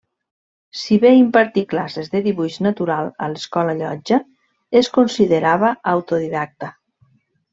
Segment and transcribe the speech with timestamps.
[0.83, 4.19] Si bé impartí classes de dibuix natural a l'Escola Llotja,
[4.81, 6.75] es considerava autodidacta.